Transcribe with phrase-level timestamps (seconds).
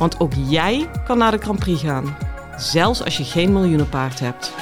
[0.00, 2.16] Want ook jij kan naar de Grand Prix gaan,
[2.56, 4.54] zelfs als je geen miljoenenpaard hebt.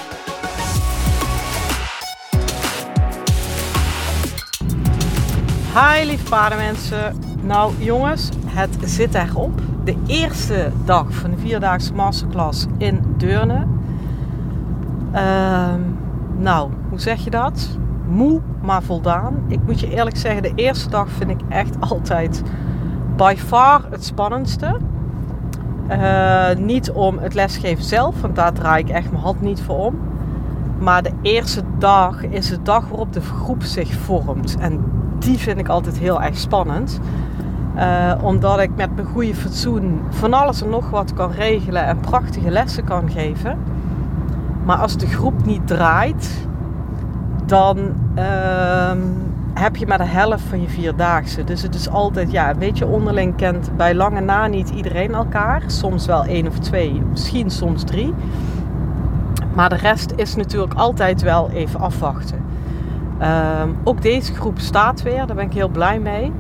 [5.75, 7.17] Hi lieve paardenmensen.
[7.43, 9.61] Nou jongens, het zit erop.
[9.85, 13.67] De eerste dag van de vierdaagse masterclass in Deurne.
[15.13, 15.81] Ehm,
[16.37, 17.79] nou, hoe zeg je dat?
[18.09, 19.45] Moe, maar voldaan.
[19.49, 22.43] Ik moet je eerlijk zeggen, de eerste dag vind ik echt altijd
[23.17, 24.97] by far het spannendste.
[25.91, 29.77] Uh, niet om het lesgeven zelf, want daar draai ik echt mijn hand niet voor
[29.77, 29.99] om.
[30.79, 34.57] Maar de eerste dag is de dag waarop de groep zich vormt.
[34.59, 34.85] En
[35.19, 37.01] die vind ik altijd heel erg spannend.
[37.77, 42.01] Uh, omdat ik met mijn goede fatsoen van alles en nog wat kan regelen en
[42.01, 43.59] prachtige lessen kan geven.
[44.65, 46.49] Maar als de groep niet draait,
[47.47, 47.79] dan
[48.19, 48.91] uh,
[49.59, 51.45] heb je maar de helft van je vierdaagse.
[51.45, 55.63] Dus het is altijd, ja, weet je, onderling kent bij lange na niet iedereen elkaar.
[55.67, 58.15] Soms wel één of twee, misschien soms drie.
[59.55, 62.45] Maar de rest is natuurlijk altijd wel even afwachten.
[63.63, 66.33] Um, ook deze groep staat weer, daar ben ik heel blij mee.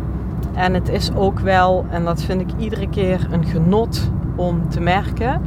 [0.55, 4.81] En het is ook wel, en dat vind ik iedere keer een genot om te
[4.81, 5.41] merken.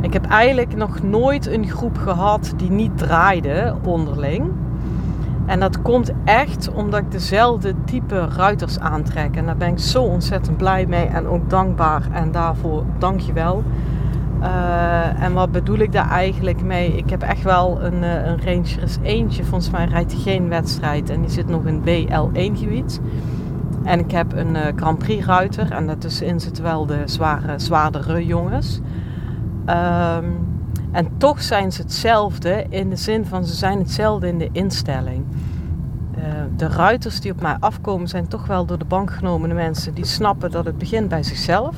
[0.00, 4.50] Ik heb eigenlijk nog nooit een groep gehad die niet draaide onderling.
[5.46, 9.36] En dat komt echt omdat ik dezelfde type ruiters aantrek.
[9.36, 12.02] En daar ben ik zo ontzettend blij mee en ook dankbaar.
[12.12, 13.62] En daarvoor dank je wel.
[14.40, 16.96] Uh, en wat bedoel ik daar eigenlijk mee?
[16.96, 19.44] Ik heb echt wel een, uh, een Ranger is eentje.
[19.44, 21.10] Volgens mij rijdt hij geen wedstrijd.
[21.10, 23.00] En die zit nog in BL1 gebied.
[23.82, 25.70] En ik heb een uh, Grand Prix ruiter.
[25.70, 28.80] En daartussenin zitten wel de zware, zwaardere jongens.
[29.66, 30.53] Um,
[30.94, 35.24] en toch zijn ze hetzelfde in de zin van ze zijn hetzelfde in de instelling.
[36.18, 36.24] Uh,
[36.56, 40.06] de ruiters die op mij afkomen zijn toch wel door de bank genomen mensen die
[40.06, 41.76] snappen dat het begint bij zichzelf.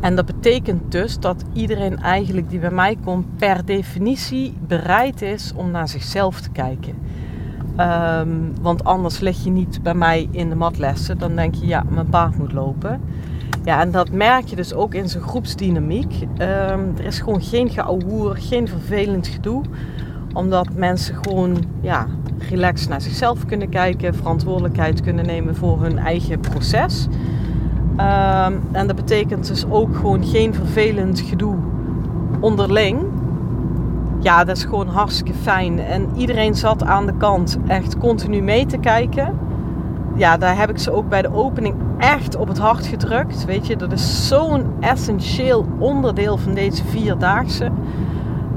[0.00, 5.52] En dat betekent dus dat iedereen eigenlijk die bij mij komt per definitie bereid is
[5.56, 6.94] om naar zichzelf te kijken.
[7.80, 11.18] Um, want anders lig je niet bij mij in de matlessen.
[11.18, 13.00] Dan denk je, ja, mijn paard moet lopen.
[13.64, 16.12] Ja, en dat merk je dus ook in zijn groepsdynamiek.
[16.22, 19.62] Um, er is gewoon geen geouwehoer, geen vervelend gedoe.
[20.32, 22.06] Omdat mensen gewoon ja,
[22.50, 27.06] relaxed naar zichzelf kunnen kijken, verantwoordelijkheid kunnen nemen voor hun eigen proces.
[27.90, 31.56] Um, en dat betekent dus ook gewoon geen vervelend gedoe
[32.40, 33.00] onderling.
[34.20, 35.78] Ja, dat is gewoon hartstikke fijn.
[35.78, 39.38] En iedereen zat aan de kant echt continu mee te kijken
[40.14, 43.44] ja, daar heb ik ze ook bij de opening echt op het hart gedrukt.
[43.44, 47.70] Weet je, dat is zo'n essentieel onderdeel van deze vierdaagse.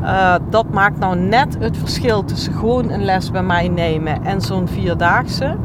[0.01, 4.41] Uh, dat maakt nou net het verschil tussen gewoon een les bij mij nemen en
[4.41, 5.56] zo'n vierdaagse.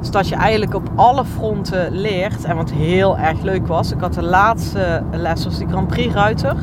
[0.00, 2.44] Dus dat je eigenlijk op alle fronten leert.
[2.44, 6.14] En wat heel erg leuk was, ik had de laatste les, was die Grand Prix
[6.14, 6.56] Ruiter.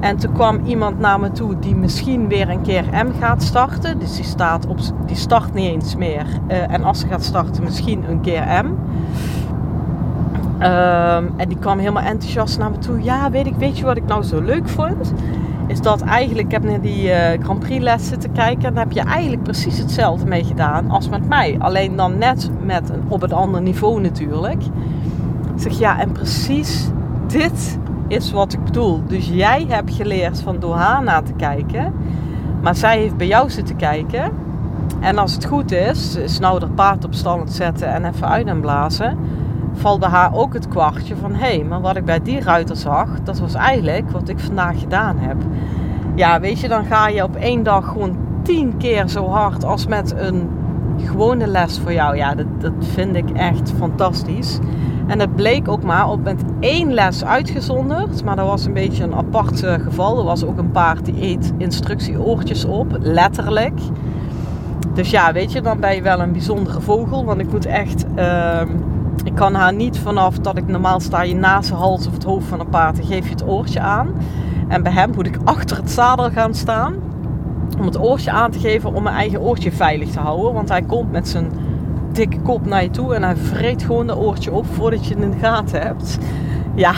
[0.00, 3.98] En toen kwam iemand naar me toe die misschien weer een keer M gaat starten.
[3.98, 6.26] Dus die, staat op, die start niet eens meer.
[6.48, 8.66] Uh, en als ze gaat starten, misschien een keer M.
[10.62, 13.02] Um, en die kwam helemaal enthousiast naar me toe.
[13.02, 15.12] Ja, weet ik, weet je wat ik nou zo leuk vond?
[15.66, 18.64] Is dat eigenlijk, ik heb naar die uh, Grand Prix les zitten kijken.
[18.64, 21.56] En daar heb je eigenlijk precies hetzelfde mee gedaan als met mij.
[21.58, 24.62] Alleen dan net met een, op een ander niveau natuurlijk.
[25.54, 26.90] Ik zeg ja, en precies
[27.26, 27.78] dit
[28.10, 29.02] is wat ik bedoel.
[29.06, 31.92] Dus jij hebt geleerd van door haar na te kijken.
[32.62, 34.32] Maar zij heeft bij jou zitten kijken.
[35.00, 38.60] En als het goed is, nou haar paard op stand zetten en even uit en
[38.60, 39.18] blazen.
[39.72, 42.76] Valt bij haar ook het kwartje van hé, hey, maar wat ik bij die ruiter
[42.76, 45.36] zag, dat was eigenlijk wat ik vandaag gedaan heb.
[46.14, 49.86] Ja, weet je, dan ga je op één dag gewoon tien keer zo hard als
[49.86, 50.48] met een
[50.96, 52.16] gewone les voor jou.
[52.16, 54.58] Ja, dat, dat vind ik echt fantastisch.
[55.10, 58.24] En het bleek ook maar op met één les uitgezonderd.
[58.24, 60.18] Maar dat was een beetje een apart uh, geval.
[60.18, 63.80] Er was ook een paard die eet instructieoortjes op, letterlijk.
[64.94, 67.24] Dus ja, weet je, dan ben je wel een bijzondere vogel.
[67.24, 68.04] Want ik moet echt.
[68.16, 68.60] Uh,
[69.24, 72.24] ik kan haar niet vanaf dat ik normaal sta je naast de hals of het
[72.24, 72.96] hoofd van een paard.
[72.96, 74.08] Dan geef je het oortje aan.
[74.68, 76.94] En bij hem moet ik achter het zadel gaan staan.
[77.78, 80.52] Om het oortje aan te geven om mijn eigen oortje veilig te houden.
[80.52, 81.50] Want hij komt met zijn
[82.12, 85.22] dikke kop naar je toe en hij vreet gewoon de oortje op voordat je het
[85.22, 86.18] in de gaten hebt.
[86.74, 86.92] Ja,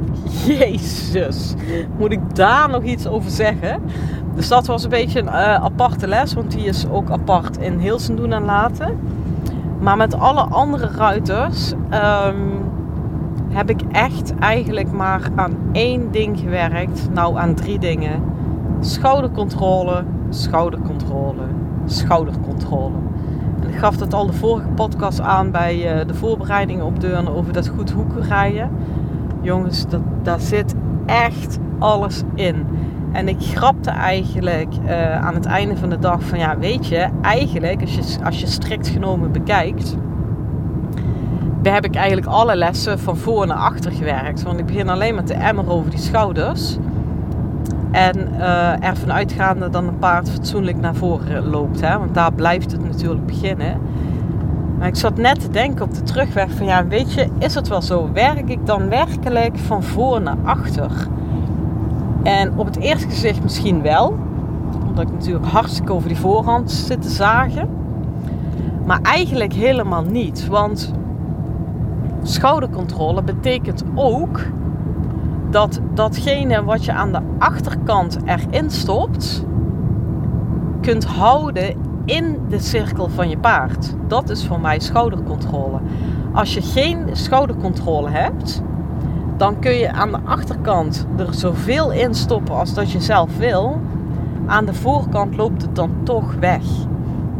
[0.46, 1.54] Jezus,
[1.98, 3.82] moet ik daar nog iets over zeggen?
[4.34, 7.78] Dus dat was een beetje een uh, aparte les, want die is ook apart in
[7.78, 8.98] Hilsen doen en laten.
[9.80, 12.62] Maar met alle andere ruiters um,
[13.48, 17.08] heb ik echt eigenlijk maar aan één ding gewerkt.
[17.12, 18.22] Nou, aan drie dingen.
[18.80, 21.42] Schoudercontrole, schoudercontrole,
[21.84, 22.96] schoudercontrole.
[23.72, 27.68] Gaf dat al de vorige podcast aan bij uh, de voorbereidingen op Deurne over dat
[27.68, 28.70] goed hoeken rijden.
[29.40, 30.74] Jongens, dat, daar zit
[31.06, 32.66] echt alles in.
[33.12, 37.08] En ik grapte eigenlijk uh, aan het einde van de dag van ja, weet je,
[37.22, 39.96] eigenlijk als je, als je strikt genomen bekijkt,
[41.62, 44.42] heb ik eigenlijk alle lessen van voor naar achter gewerkt.
[44.42, 46.76] Want ik begin alleen met de emmer over die schouders.
[47.90, 51.80] En uh, ervan uitgaande dat een paard fatsoenlijk naar voren loopt.
[51.80, 51.98] Hè?
[51.98, 53.80] Want daar blijft het natuurlijk beginnen.
[54.78, 57.68] Maar ik zat net te denken op de terugweg van ja, weet je, is het
[57.68, 58.12] wel zo?
[58.12, 60.90] Werk ik dan werkelijk van voor naar achter?
[62.22, 64.18] En op het eerste gezicht misschien wel.
[64.86, 67.68] Omdat ik natuurlijk hartstikke over die voorhand zit te zagen.
[68.86, 70.46] Maar eigenlijk helemaal niet.
[70.46, 70.92] Want
[72.22, 74.40] schoudercontrole betekent ook
[75.50, 79.44] dat datgene wat je aan de achterkant erin stopt,
[80.80, 81.74] kunt houden
[82.04, 83.94] in de cirkel van je paard.
[84.06, 85.78] Dat is voor mij schoudercontrole.
[86.32, 88.62] Als je geen schoudercontrole hebt,
[89.36, 93.80] dan kun je aan de achterkant er zoveel in stoppen als dat je zelf wil.
[94.46, 96.62] Aan de voorkant loopt het dan toch weg.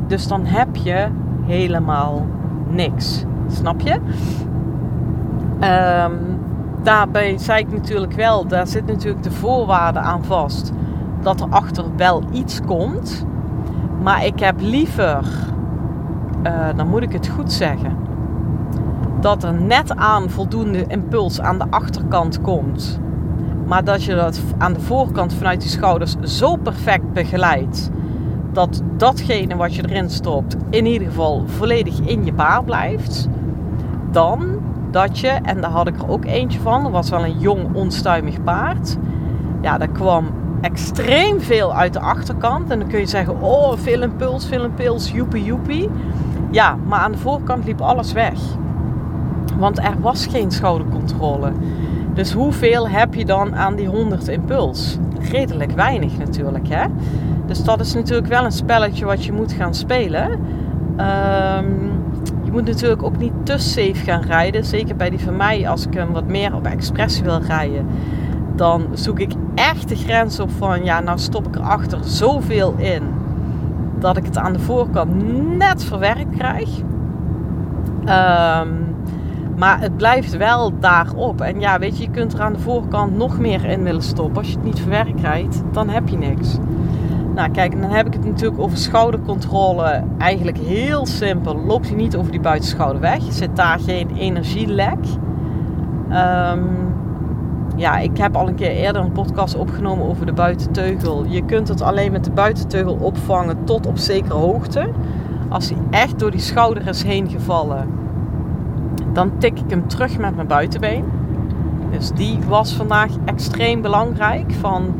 [0.07, 1.09] Dus dan heb je
[1.47, 2.27] helemaal
[2.69, 3.25] niks.
[3.49, 3.95] Snap je?
[5.61, 6.40] Um,
[6.83, 10.73] daarbij zei ik natuurlijk wel, daar zit natuurlijk de voorwaarde aan vast
[11.23, 13.25] dat er achter wel iets komt.
[14.03, 15.25] Maar ik heb liever,
[16.47, 17.97] uh, dan moet ik het goed zeggen,
[19.21, 23.01] dat er net aan voldoende impuls aan de achterkant komt.
[23.67, 27.91] Maar dat je dat aan de voorkant vanuit die schouders zo perfect begeleidt.
[28.53, 33.29] Dat datgene wat je erin stopt in ieder geval volledig in je baar blijft.
[34.11, 34.60] Dan
[34.91, 37.75] dat je, en daar had ik er ook eentje van, dat was wel een jong
[37.75, 38.97] onstuimig paard.
[39.61, 40.27] Ja, daar kwam
[40.61, 42.71] extreem veel uit de achterkant.
[42.71, 45.89] En dan kun je zeggen, oh, veel impuls, veel impuls, joepie joepie.
[46.51, 48.39] Ja, maar aan de voorkant liep alles weg.
[49.59, 51.53] Want er was geen schoudercontrole.
[52.15, 54.99] Dus hoeveel heb je dan aan die 100 impuls?
[55.31, 56.87] Redelijk weinig natuurlijk, hè?
[57.47, 60.31] Dus dat is natuurlijk wel een spelletje wat je moet gaan spelen.
[61.01, 61.90] Um,
[62.51, 64.65] je moet natuurlijk ook niet te safe gaan rijden.
[64.65, 67.87] Zeker bij die van mij, als ik hem wat meer op expressie wil rijden.
[68.55, 73.03] Dan zoek ik echt de grens op van, ja, nou stop ik erachter zoveel in.
[73.99, 75.11] Dat ik het aan de voorkant
[75.59, 76.69] net verwerkt krijg.
[78.01, 78.95] Um,
[79.57, 81.41] maar het blijft wel daarop.
[81.41, 84.37] En ja, weet je, je kunt er aan de voorkant nog meer in willen stoppen.
[84.37, 86.57] Als je het niet verwerkt krijgt, dan heb je niks.
[87.41, 90.05] Nou, kijk, dan heb ik het natuurlijk over schoudercontrole.
[90.19, 91.57] Eigenlijk heel simpel.
[91.57, 93.23] Loopt hij niet over die buitenschouder weg?
[93.29, 94.99] Zit daar geen energielek?
[96.09, 96.95] Um,
[97.77, 101.25] ja, ik heb al een keer eerder een podcast opgenomen over de buitenteugel.
[101.25, 104.91] Je kunt het alleen met de buitenteugel opvangen tot op zekere hoogte.
[105.49, 107.89] Als hij echt door die schouder is heen gevallen,
[109.13, 111.05] dan tik ik hem terug met mijn buitenbeen.
[111.91, 114.53] Dus die was vandaag extreem belangrijk.
[114.53, 114.95] Van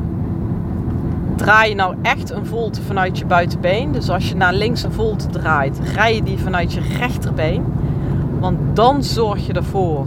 [1.41, 3.93] draai je nou echt een volte vanuit je buitenbeen.
[3.93, 7.65] Dus als je naar links een volte draait, rij je die vanuit je rechterbeen.
[8.41, 10.07] Want dan zorg je ervoor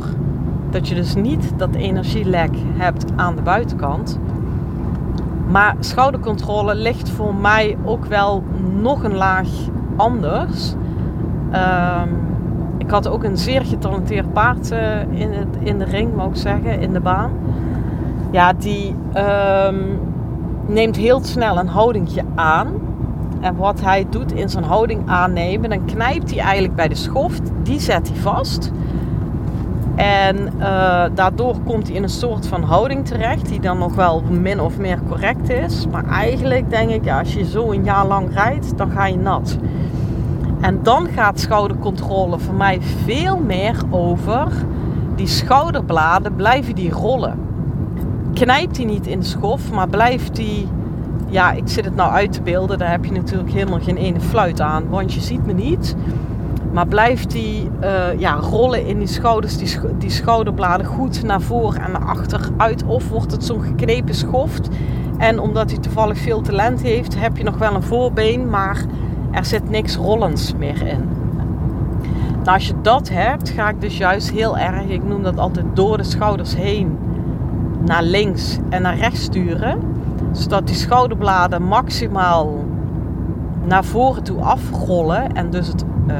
[0.70, 4.20] dat je dus niet dat energielek hebt aan de buitenkant.
[5.48, 8.44] Maar schoudercontrole ligt voor mij ook wel
[8.82, 9.48] nog een laag
[9.96, 10.74] anders.
[11.54, 12.20] Um,
[12.78, 16.36] ik had ook een zeer getalenteerd paard uh, in, het, in de ring, moet ik
[16.36, 17.32] zeggen, in de baan.
[18.32, 18.96] Ja, die
[19.68, 20.13] um,
[20.66, 22.68] neemt heel snel een houdingje aan.
[23.42, 27.42] En wat hij doet in zijn houding aannemen, dan knijpt hij eigenlijk bij de schoft.
[27.64, 28.72] Die zet hij vast.
[29.96, 34.24] En uh, daardoor komt hij in een soort van houding terecht, die dan nog wel
[34.30, 35.88] min of meer correct is.
[35.92, 39.18] Maar eigenlijk denk ik, ja, als je zo een jaar lang rijdt, dan ga je
[39.18, 39.58] nat.
[40.62, 44.48] En dan gaat schoudercontrole voor mij veel meer over
[45.16, 47.40] die schouderbladen, blijven die rollen.
[48.34, 50.68] Knijpt die niet in de schof, maar blijft die,
[51.30, 54.20] ja, ik zit het nou uit te beelden, daar heb je natuurlijk helemaal geen ene
[54.20, 55.96] fluit aan, want je ziet me niet.
[56.72, 61.82] Maar blijft die uh, ja, rollen in die schouders, die, die schouderbladen goed naar voren
[61.82, 62.84] en naar achter uit?
[62.84, 64.70] Of wordt het zo'n geknepen schoft?
[65.18, 68.86] En omdat hij toevallig veel talent heeft, heb je nog wel een voorbeen, maar
[69.32, 71.10] er zit niks rollends meer in.
[72.44, 75.66] Nou, als je dat hebt, ga ik dus juist heel erg, ik noem dat altijd
[75.74, 76.98] door de schouders heen,
[77.86, 79.80] naar links en naar rechts sturen.
[80.32, 82.64] Zodat die schouderbladen maximaal
[83.66, 86.16] naar voren toe afrollen en dus het uh,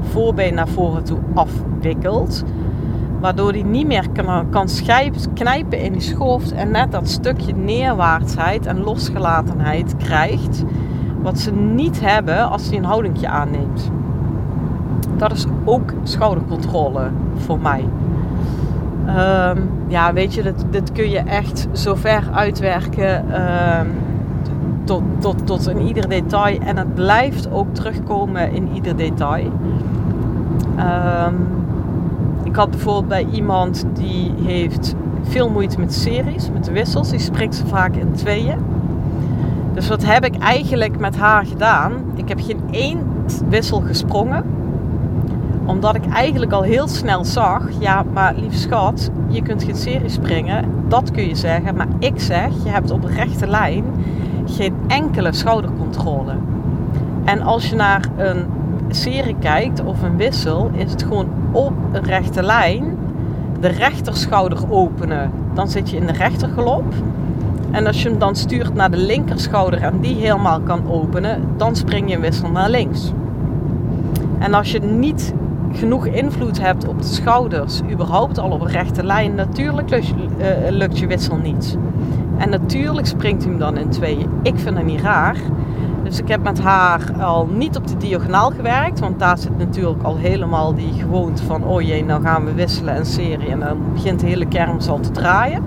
[0.00, 2.44] voorbeen naar voren toe afwikkelt.
[3.20, 4.68] Waardoor die niet meer kan, kan
[5.34, 10.64] knijpen in die schoft en net dat stukje neerwaartsheid en losgelatenheid krijgt.
[11.22, 13.90] Wat ze niet hebben als hij een houdingje aanneemt.
[15.16, 17.84] Dat is ook schoudercontrole voor mij.
[19.06, 19.58] Ehm,
[19.88, 23.80] ja, weet je, dit, dit, kun je echt zo ver uitwerken uh,
[24.84, 26.58] tot, tot, tot in ieder detail.
[26.60, 29.50] En het blijft ook terugkomen in ieder detail.
[30.78, 31.46] Um,
[32.42, 37.10] ik had bijvoorbeeld bij iemand die heeft veel moeite met series, met wissels.
[37.10, 38.58] Die spreekt ze vaak in tweeën.
[39.74, 41.92] Dus wat heb ik eigenlijk met haar gedaan?
[42.14, 42.98] Ik heb geen één
[43.48, 44.44] wissel gesprongen.
[45.66, 50.08] Omdat ik eigenlijk al heel snel zag, ja, maar lieve schat, je kunt geen serie
[50.08, 50.64] springen.
[50.88, 51.76] Dat kun je zeggen.
[51.76, 53.84] Maar ik zeg, je hebt op een rechte lijn
[54.44, 56.32] geen enkele schoudercontrole.
[57.24, 58.46] En als je naar een
[58.88, 62.96] serie kijkt of een wissel, is het gewoon op een rechte lijn
[63.60, 65.30] de rechterschouder openen.
[65.54, 66.94] Dan zit je in de rechtergalop.
[67.70, 71.76] En als je hem dan stuurt naar de linkerschouder en die helemaal kan openen, dan
[71.76, 73.12] spring je een wissel naar links.
[74.38, 75.34] En als je niet
[75.76, 80.14] genoeg invloed hebt op de schouders, überhaupt al op een rechte lijn, natuurlijk lukt je,
[80.14, 81.78] uh, lukt je wissel niet.
[82.38, 84.28] En natuurlijk springt hij hem dan in tweeën.
[84.42, 85.36] Ik vind het niet raar.
[86.02, 89.00] Dus ik heb met haar al niet op de diagonaal gewerkt.
[89.00, 91.64] Want daar zit natuurlijk al helemaal die gewoonte van...
[91.64, 93.50] oh jee, nou gaan we wisselen en serie.
[93.50, 95.62] En dan begint de hele kermis al te draaien.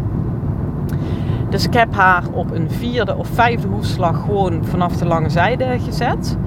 [1.49, 5.79] Dus ik heb haar op een vierde of vijfde hoefslag gewoon vanaf de lange zijde
[5.85, 6.37] gezet.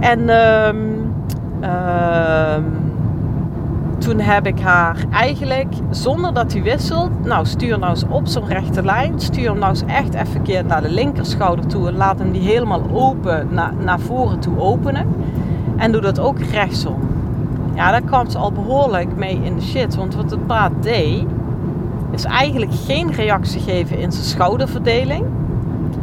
[0.00, 0.97] En um,
[3.98, 8.46] toen heb ik haar eigenlijk, zonder dat hij wisselt, nou stuur nou eens op zo'n
[8.46, 9.20] rechte lijn.
[9.20, 12.42] Stuur hem nou eens echt even keer naar de linkerschouder toe en laat hem die
[12.42, 15.06] helemaal open, naar, naar voren toe openen.
[15.76, 17.00] En doe dat ook rechtsom.
[17.74, 19.94] Ja, daar kwam ze al behoorlijk mee in de shit.
[19.94, 21.24] Want wat het paard deed,
[22.10, 25.24] is eigenlijk geen reactie geven in zijn schouderverdeling.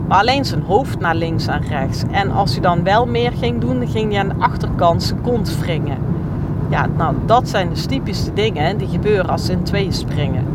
[0.08, 2.04] Maar alleen zijn hoofd naar links en rechts.
[2.12, 5.60] En als hij dan wel meer ging doen, ging hij aan de achterkant zijn kont
[5.60, 5.98] wringen.
[6.70, 10.46] Ja, nou, dat zijn de typische dingen die gebeuren als ze in tweeën springen.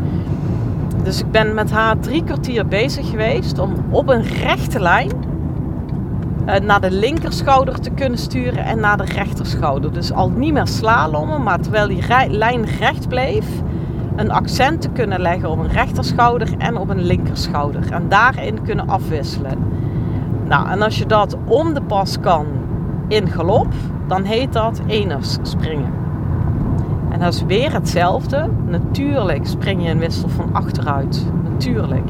[1.03, 5.09] Dus ik ben met haar drie kwartier bezig geweest om op een rechte lijn
[6.45, 9.93] uh, naar de linkerschouder te kunnen sturen en naar de rechterschouder.
[9.93, 13.45] Dus al niet meer slalommen, maar terwijl die lijn recht bleef,
[14.15, 17.91] een accent te kunnen leggen op een rechterschouder en op een linkerschouder.
[17.91, 19.57] En daarin kunnen afwisselen.
[20.47, 22.45] Nou, en als je dat om de pas kan
[23.07, 23.73] in galop,
[24.07, 25.93] dan heet dat eners springen.
[27.09, 28.49] En dat is weer hetzelfde.
[28.65, 31.25] Natuurlijk spring je een wissel van achteruit.
[31.43, 32.09] Natuurlijk.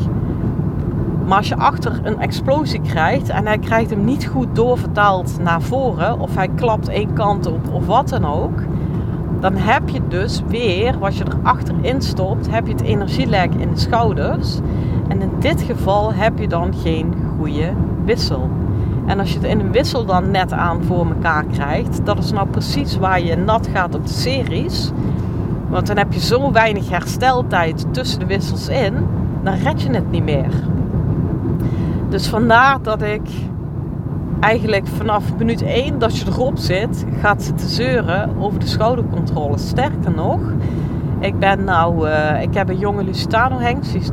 [1.25, 5.61] Maar als je achter een explosie krijgt en hij krijgt hem niet goed doorvertaald naar
[5.61, 8.59] voren, of hij klapt één kant op of wat dan ook,
[9.41, 13.69] dan heb je dus weer, wat je er achterin stopt, heb je het energielek in
[13.69, 14.59] de schouders.
[15.07, 17.73] En in dit geval heb je dan geen goede
[18.05, 18.49] wissel.
[19.05, 22.31] En als je het in een wissel dan net aan voor elkaar krijgt, dat is
[22.31, 24.91] nou precies waar je nat gaat op de series.
[25.69, 28.93] Want dan heb je zo weinig hersteltijd tussen de wissels in,
[29.43, 30.53] dan red je het niet meer.
[32.09, 33.21] Dus vandaar dat ik
[34.41, 39.57] eigenlijk vanaf minuut 1 dat je erop zit, gaat zitten zeuren over de schoudercontrole.
[39.57, 40.39] Sterker nog,
[41.19, 44.09] ik ben nou, uh, ik heb een jonge Lusitano Hengst, die is.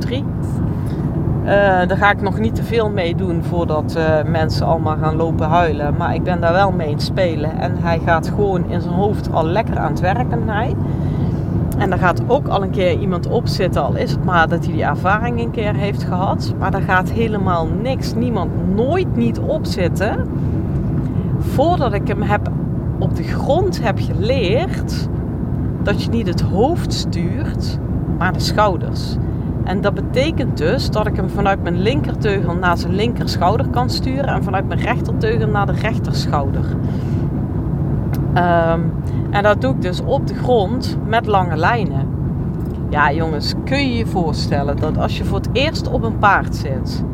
[1.45, 5.17] Uh, daar ga ik nog niet te veel mee doen voordat uh, mensen allemaal gaan
[5.17, 5.95] lopen huilen.
[5.97, 7.59] Maar ik ben daar wel mee in het spelen.
[7.61, 10.49] En hij gaat gewoon in zijn hoofd al lekker aan het werken.
[10.49, 10.75] Hij.
[11.79, 13.83] En daar gaat ook al een keer iemand op zitten.
[13.83, 16.55] Al is het maar dat hij die ervaring een keer heeft gehad.
[16.59, 20.29] Maar daar gaat helemaal niks, niemand nooit niet op zitten.
[21.39, 22.51] Voordat ik hem heb
[22.99, 25.09] op de grond heb geleerd
[25.83, 27.79] dat je niet het hoofd stuurt,
[28.19, 29.17] maar de schouders.
[29.65, 34.27] En dat betekent dus dat ik hem vanuit mijn linkerteugel naar zijn linkerschouder kan sturen
[34.27, 36.65] en vanuit mijn rechterteugel naar de rechterschouder.
[38.39, 38.93] Um,
[39.31, 42.09] en dat doe ik dus op de grond met lange lijnen.
[42.91, 46.57] Ja, jongens, kun je je voorstellen dat als je voor het eerst op een paard
[46.57, 47.05] zit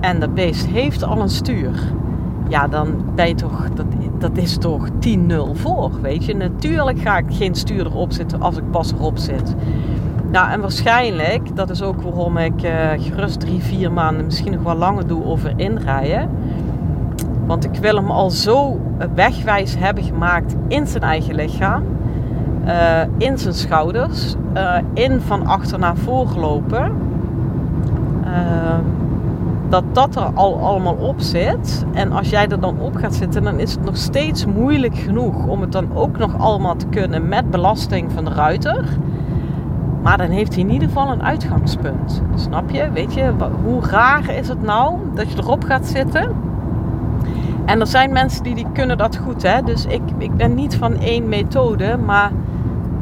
[0.00, 1.92] en dat beest heeft al een stuur,
[2.48, 3.86] ja, dan ben je toch, dat,
[4.18, 4.90] dat is toch 10-0
[5.52, 6.34] voor, weet je.
[6.36, 9.54] Natuurlijk ga ik geen stuur erop zitten als ik pas erop zit.
[10.30, 14.62] Nou, en waarschijnlijk, dat is ook waarom ik uh, gerust drie, vier maanden, misschien nog
[14.62, 16.28] wel langer doe over inrijden.
[17.46, 18.80] Want ik wil hem al zo
[19.14, 21.82] wegwijs hebben gemaakt in zijn eigen lichaam.
[22.66, 24.34] Uh, in zijn schouders.
[24.56, 26.92] Uh, in van achter naar voor gelopen.
[28.24, 28.82] Ehm,
[29.68, 31.84] dat dat er al allemaal op zit.
[31.92, 35.46] En als jij er dan op gaat zitten, dan is het nog steeds moeilijk genoeg
[35.46, 38.84] om het dan ook nog allemaal te kunnen met belasting van de ruiter.
[40.02, 42.22] Maar dan heeft hij in ieder geval een uitgangspunt.
[42.34, 42.90] Snap je?
[42.92, 43.32] Weet je,
[43.64, 46.49] hoe raar is het nou dat je erop gaat zitten?
[47.70, 49.42] En er zijn mensen die, die kunnen dat goed.
[49.42, 49.62] Hè?
[49.62, 52.32] Dus ik, ik ben niet van één methode, maar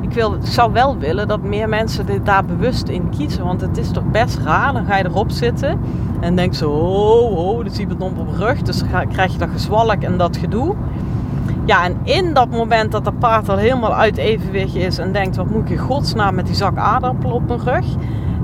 [0.00, 3.44] ik, wil, zou wel willen dat meer mensen dit daar bewust in kiezen.
[3.44, 4.72] Want het is toch best raar.
[4.72, 5.80] Dan ga je erop zitten
[6.20, 8.62] en denk zo, oh, oh, zie je het op mijn rug.
[8.62, 10.74] Dus dan krijg je dat gezwalk en dat gedoe.
[11.64, 15.36] Ja, en in dat moment dat dat paard al helemaal uit evenwicht is en denkt,
[15.36, 17.86] wat moet ik in godsnaam met die zak aardappel op mijn rug?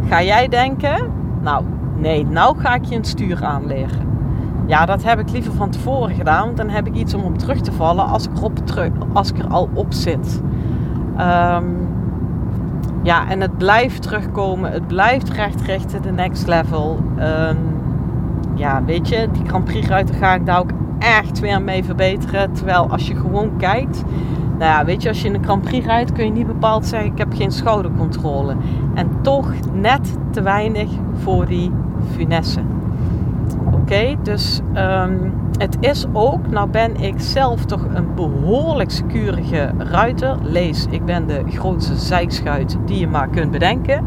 [0.09, 1.65] Ga jij denken, nou,
[1.97, 4.14] nee, nou ga ik je een stuur aanleren.
[4.67, 7.39] Ja, dat heb ik liever van tevoren gedaan, want dan heb ik iets om op
[7.39, 8.61] terug te vallen als ik, erop
[9.13, 10.43] als ik er al op zit.
[11.17, 11.65] Ehm,
[13.03, 14.73] ja, en het blijft terugkomen.
[14.73, 16.99] Het blijft recht richten, de next level.
[17.19, 17.59] Um,
[18.55, 19.87] ja, weet je, die Grand Prix
[20.19, 22.53] ga ik daar ook echt weer mee verbeteren.
[22.53, 24.05] Terwijl als je gewoon kijkt,
[24.59, 26.87] nou ja, weet je, als je in een Grand Prix rijdt, kun je niet bepaald
[26.87, 28.57] zeggen: ik heb geen schoudercontrole.
[28.95, 31.71] En toch net te weinig voor die
[32.11, 32.61] finesse.
[33.85, 40.37] Oké, dus um, het is ook, nou ben ik zelf toch een behoorlijk securige ruiter.
[40.43, 44.05] Lees, ik ben de grootste zijkschuit die je maar kunt bedenken.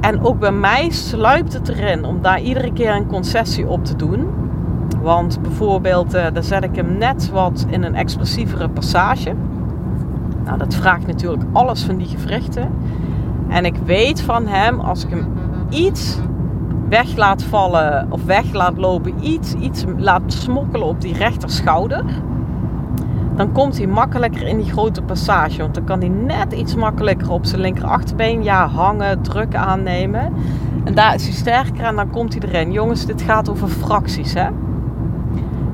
[0.00, 3.96] En ook bij mij sluipt het erin om daar iedere keer een concessie op te
[3.96, 4.26] doen.
[5.02, 9.34] Want bijvoorbeeld, uh, dan zet ik hem net wat in een expressievere passage.
[10.44, 12.68] Nou, dat vraagt natuurlijk alles van die gewrichten.
[13.48, 15.26] En ik weet van hem, als ik hem
[15.68, 16.18] iets
[16.90, 22.04] weg laat vallen of weg laat lopen, iets, iets laat smokkelen op die rechterschouder,
[23.36, 25.58] dan komt hij makkelijker in die grote passage.
[25.58, 30.32] Want dan kan hij net iets makkelijker op zijn linker achterbeen ja, hangen, druk aannemen.
[30.84, 32.72] En daar is hij sterker en dan komt hij erin.
[32.72, 34.48] Jongens, dit gaat over fracties, hè?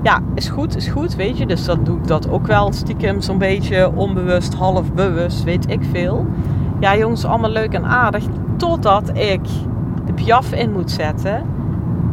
[0.03, 1.47] Ja, is goed, is goed, weet je.
[1.47, 5.81] Dus dan doe ik dat ook wel stiekem zo'n beetje onbewust, half bewust, weet ik
[5.91, 6.27] veel.
[6.81, 8.25] Ja, jongens, allemaal leuk en aardig.
[8.57, 9.41] Totdat ik
[10.17, 11.43] de piaf in moet zetten.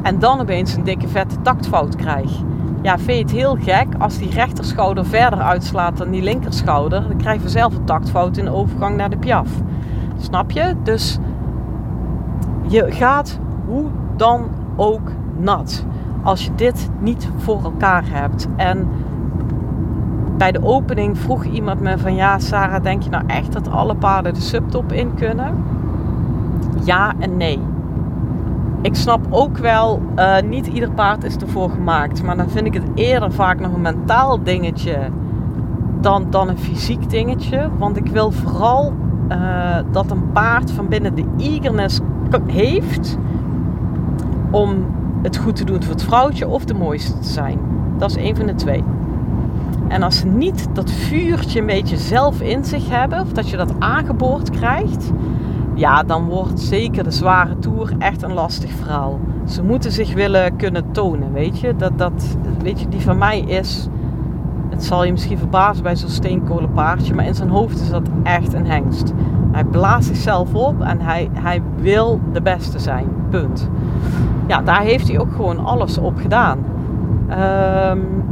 [0.02, 2.32] En dan opeens een dikke vette taktfout krijg.
[2.82, 7.08] Ja, vind je het heel gek als die rechterschouder verder uitslaat dan die linkerschouder?
[7.08, 9.50] Dan krijg je zelf een taktfout in de overgang naar de piaf.
[10.18, 10.76] Snap je?
[10.84, 11.18] Dus
[12.68, 13.86] je gaat hoe
[14.16, 15.86] dan ook nat.
[16.24, 18.48] Als je dit niet voor elkaar hebt.
[18.56, 18.88] En
[20.38, 23.96] bij de opening vroeg iemand me van ja, Sarah, denk je nou echt dat alle
[23.96, 25.64] paarden de subtop in kunnen?
[26.84, 27.60] Ja en nee
[28.84, 32.24] ik snap ook wel, uh, niet ieder paard is ervoor gemaakt.
[32.24, 34.98] Maar dan vind ik het eerder vaak nog een mentaal dingetje
[36.02, 37.70] dan, dan een fysiek dingetje.
[37.78, 38.94] Want ik wil vooral
[39.32, 42.00] uh, dat een paard van binnen de eagerness
[42.48, 43.18] heeft
[44.52, 44.86] om
[45.22, 47.60] het goed te doen voor het vrouwtje of de mooiste te zijn.
[47.98, 48.84] Dat is een van de twee.
[49.88, 53.58] En als ze niet dat vuurtje een beetje zelf in zich hebben, of dat je
[53.58, 55.12] dat aangeboord krijgt,
[55.76, 59.20] ja, dan wordt zeker de zware tour echt een lastig verhaal.
[59.46, 61.76] Ze moeten zich willen kunnen tonen, weet je.
[61.76, 63.88] Dat, dat, weet je, die van mij is,
[64.70, 68.54] het zal je misschien verbazen bij zo'n steenkolenpaardje, maar in zijn hoofd is dat echt
[68.54, 69.14] een hengst.
[69.52, 73.70] Hij blaast zichzelf op en hij, hij wil de beste zijn, punt.
[74.48, 76.58] Ja, daar heeft hij ook gewoon alles op gedaan.
[77.30, 78.24] Um,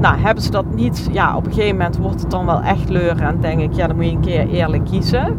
[0.00, 2.88] nou, hebben ze dat niet, ja, op een gegeven moment wordt het dan wel echt
[2.88, 5.36] leuren en denk ik, ja, dan moet je een keer eerlijk kiezen.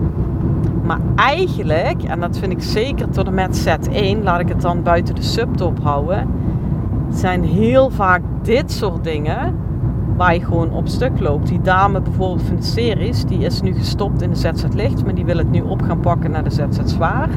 [0.88, 4.62] Maar eigenlijk, en dat vind ik zeker tot en met set 1, laat ik het
[4.62, 6.28] dan buiten de subtop houden,
[7.10, 9.56] zijn heel vaak dit soort dingen
[10.15, 11.47] waar je gewoon op stuk loopt.
[11.47, 15.15] Die dame bijvoorbeeld van de series, die is nu gestopt in de ZZ Licht, maar
[15.15, 17.30] die wil het nu op gaan pakken naar de ZZ Zwaar.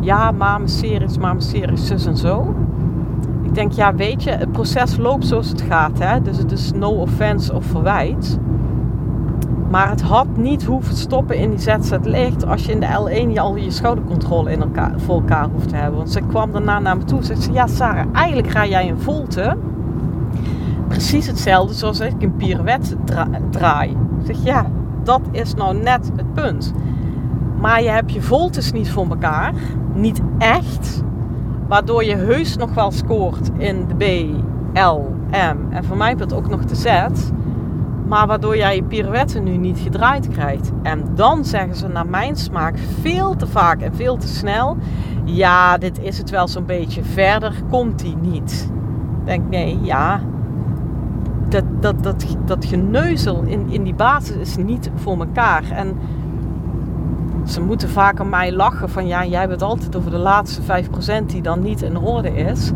[0.00, 2.54] Ja, maar mijn series, maar series, zus en zo.
[3.42, 5.98] Ik denk, ja, weet je, het proces loopt zoals het gaat.
[5.98, 6.22] Hè?
[6.22, 8.38] Dus het is no offense of verwijt.
[9.70, 13.32] Maar het had niet hoeven stoppen in die ZZ licht als je in de L1
[13.32, 15.96] je al je schoudercontrole in elkaar, voor elkaar hoeft te hebben.
[15.96, 18.88] Want ze kwam daarna naar me toe en zegt ze, ja Sarah, eigenlijk ga jij
[18.88, 19.56] een volte
[20.88, 22.96] precies hetzelfde zoals ik een pirouette
[23.50, 23.90] draai.
[23.90, 24.66] Ik zeg, ja,
[25.02, 26.72] dat is nou net het punt.
[27.60, 29.52] Maar je hebt je voltes niet voor elkaar,
[29.94, 31.02] niet echt,
[31.68, 34.34] waardoor je heus nog wel scoort in de B,
[34.78, 36.86] L, M en voor mij wordt ook nog de Z
[38.08, 40.70] maar waardoor jij je pirouette nu niet gedraaid krijgt.
[40.82, 44.76] En dan zeggen ze naar mijn smaak veel te vaak en veel te snel.
[45.24, 47.04] Ja, dit is het wel zo'n beetje.
[47.04, 48.70] Verder komt hij niet.
[49.24, 50.20] Denk, nee, ja.
[51.48, 55.70] Dat, dat, dat, dat geneuzel in, in die basis is niet voor elkaar.
[55.70, 55.96] En
[57.44, 60.62] Ze moeten vaak aan mij lachen van ja, jij bent altijd over de laatste
[61.22, 62.68] 5% die dan niet in orde is.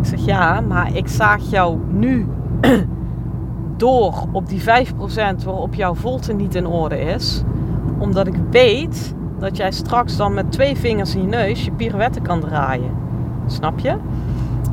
[0.00, 2.26] Ik zeg ja, maar ik zaag jou nu
[3.76, 4.64] door op die 5%
[5.44, 7.42] waarop jouw volte niet in orde is.
[7.98, 12.20] Omdat ik weet dat jij straks dan met twee vingers in je neus je pirouette
[12.20, 12.90] kan draaien.
[13.46, 13.96] Snap je?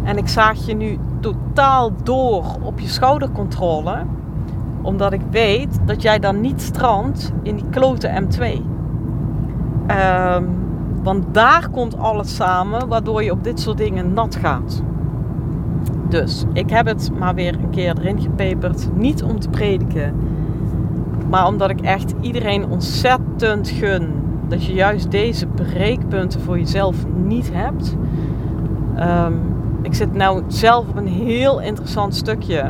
[0.04, 4.06] En ik zaag je nu totaal door op je schoudercontrole.
[4.82, 8.62] Omdat ik weet dat jij dan niet strandt in die klote M2.
[9.88, 10.44] Ehm,
[11.04, 14.84] want daar komt alles samen waardoor je op dit soort dingen nat gaat.
[16.14, 18.90] Dus ik heb het maar weer een keer erin gepeperd.
[18.96, 20.16] Niet om te prediken.
[21.30, 24.08] Maar omdat ik echt iedereen ontzettend gun
[24.48, 27.96] dat je juist deze breekpunten voor jezelf niet hebt.
[28.96, 29.34] Ehm,
[29.82, 32.70] ik zit nou zelf op een heel interessant stukje.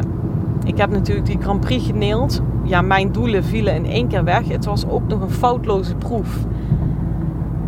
[0.66, 2.42] Ik heb natuurlijk die Grand Prix geneeld.
[2.64, 4.48] Ja, mijn doelen vielen in één keer weg.
[4.48, 6.46] Het was ook nog een foutloze proef.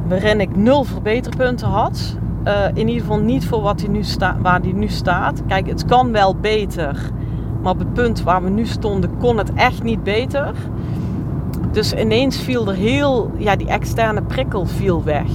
[0.08, 2.18] Waarin ik nul verbeterpunten had.
[2.48, 4.04] Uh, in ieder geval niet voor wat hij nu
[4.42, 5.42] waar hij nu staat.
[5.48, 7.12] Kijk, het kan wel beter.
[7.62, 10.54] Maar op het punt waar we nu stonden kon het echt niet beter.
[11.72, 15.30] Dus ineens viel er heel, ja, die externe prikkel viel weg.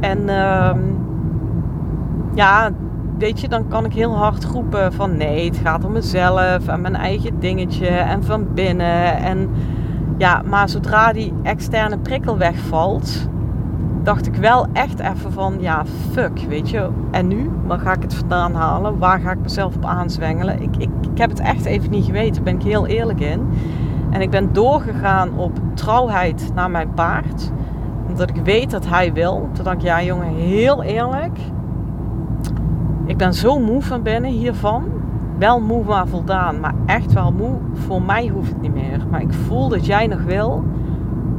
[0.00, 0.70] En uh,
[2.34, 2.70] ja,
[3.18, 6.80] weet je, dan kan ik heel hard roepen van nee, het gaat om mezelf en
[6.80, 9.16] mijn eigen dingetje en van binnen.
[9.16, 9.50] En
[10.18, 13.28] ja, maar zodra die externe prikkel wegvalt,
[14.02, 16.88] dacht ik wel echt even van ja, fuck, weet je.
[17.10, 17.50] En nu?
[17.66, 18.98] Waar ga ik het vandaan halen?
[18.98, 20.62] Waar ga ik mezelf op aanzwengelen?
[20.62, 23.48] Ik, ik, heb het echt even niet geweten, daar ben ik heel eerlijk in.
[24.10, 27.50] En ik ben doorgegaan op trouwheid naar mijn paard.
[28.08, 29.48] Omdat ik weet dat hij wil.
[29.52, 31.38] Toen dacht ik, ja jongen, heel eerlijk.
[33.06, 34.84] Ik ben zo moe van binnen hiervan.
[35.38, 36.60] Wel moe, maar voldaan.
[36.60, 37.56] Maar echt wel moe.
[37.72, 39.06] Voor mij hoeft het niet meer.
[39.10, 40.64] Maar ik voel dat jij nog wil.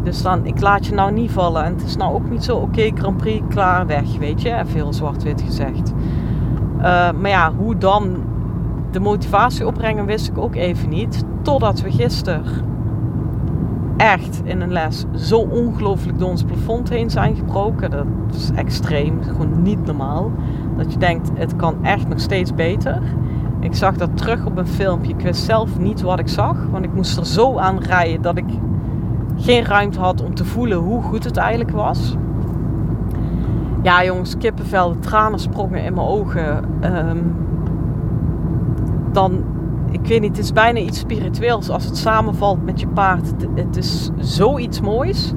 [0.04, 1.64] Dus dan, ik laat je nou niet vallen.
[1.64, 4.62] En het is nou ook niet zo, oké, Grand Prix, klaar, weg, weet je.
[4.66, 5.94] Veel zwart-wit gezegd.
[6.78, 8.16] Uh, maar ja, hoe dan
[8.92, 11.24] de motivatie opbrengen wist ik ook even niet.
[11.42, 12.44] Totdat we gisteren
[13.98, 17.92] echt in een les zo ongelooflijk door ons plafond heen zijn gebroken.
[17.92, 20.32] Dat is extreem, gewoon niet normaal.
[20.78, 23.02] Dat je denkt, het kan echt nog steeds beter.
[23.60, 25.14] Ik zag dat terug op een filmpje.
[25.14, 28.38] Ik wist zelf niet wat ik zag, want ik moest er zo aan rijden dat
[28.38, 28.46] ik
[29.42, 32.16] geen ruimte had om te voelen hoe goed het eigenlijk was.
[33.82, 36.64] Ja, jongens, kippenvel, de tranen sprongen in mijn ogen.
[36.80, 37.18] Ehm,
[39.12, 39.44] dan,
[39.92, 43.34] ik weet niet, het is bijna iets spiritueels als het samenvalt met je paard.
[43.56, 45.34] Het, is zoiets moois.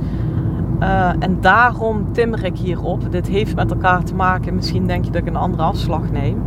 [0.80, 3.12] Uh, en daarom timmer ik hierop.
[3.12, 4.54] Dit heeft met elkaar te maken.
[4.54, 6.42] Misschien denk je dat ik een andere afslag neem.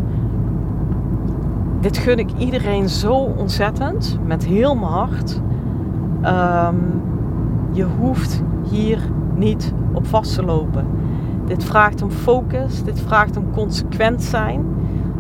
[1.80, 4.20] Dit gun ik iedereen zo ontzettend.
[4.26, 5.42] Met heel mijn hart.
[6.26, 7.02] Um,
[7.78, 9.00] je hoeft hier
[9.36, 10.86] niet op vast te lopen.
[11.46, 12.84] Dit vraagt om focus.
[12.84, 14.66] Dit vraagt om consequent zijn.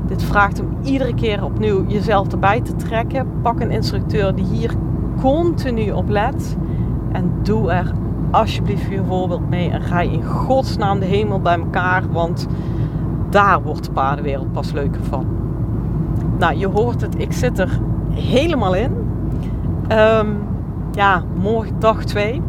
[0.08, 3.28] Dit vraagt om iedere keer opnieuw jezelf erbij te trekken.
[3.41, 4.74] Pak een instructeur die hier
[5.22, 6.58] continu op let.
[7.12, 7.91] En doe er
[8.32, 9.70] alsjeblieft je voorbeeld mee.
[9.70, 12.04] En ga in godsnaam de hemel bij elkaar.
[12.12, 12.48] Want
[13.30, 15.26] daar wordt de paardenwereld pas leuker van.
[16.38, 17.20] Nou, je hoort het.
[17.20, 17.80] Ik zit er
[18.13, 18.91] helemaal in.
[19.91, 20.38] Um,
[20.98, 22.42] ja, morgen dag 2.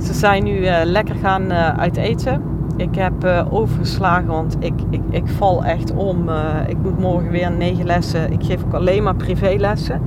[0.00, 2.42] Ze zijn nu uh, lekker gaan uh, uit eten.
[2.76, 6.30] Ik heb uh, overgeslagen, want ik, ik, ik val echt om.
[6.66, 8.32] ik moet morgen weer negen lessen.
[8.32, 10.00] Ik geef ook alleen maar privélessen.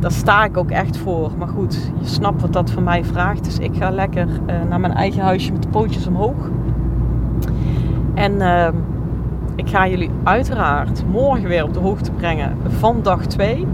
[0.00, 1.30] Daar sta ik ook echt voor.
[1.38, 3.44] Maar goed, je snapt wat dat van mij vraagt.
[3.44, 4.28] Dus ik ga lekker
[4.68, 6.50] naar mijn eigen huisje met de pootjes omhoog.
[8.14, 8.74] En ehm,
[9.56, 13.66] ik ga jullie uiteraard morgen weer op de hoogte brengen van dag 2.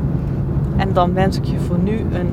[0.76, 2.32] En dan wens ik je voor nu een